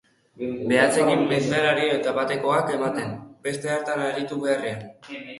[0.69, 3.11] Behatzekin mantelari tapatekoak ematen,
[3.49, 4.81] beste hartan aritu beharrean.